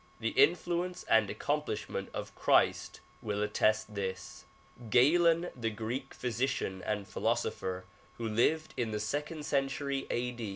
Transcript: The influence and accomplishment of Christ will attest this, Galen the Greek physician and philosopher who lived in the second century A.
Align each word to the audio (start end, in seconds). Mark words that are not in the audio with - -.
The 0.19 0.29
influence 0.29 1.03
and 1.03 1.29
accomplishment 1.29 2.09
of 2.11 2.33
Christ 2.33 3.01
will 3.21 3.43
attest 3.43 3.93
this, 3.93 4.45
Galen 4.89 5.49
the 5.55 5.69
Greek 5.69 6.15
physician 6.15 6.81
and 6.83 7.07
philosopher 7.07 7.85
who 8.17 8.27
lived 8.27 8.73
in 8.75 8.89
the 8.89 8.99
second 8.99 9.45
century 9.45 10.07
A. 10.09 10.33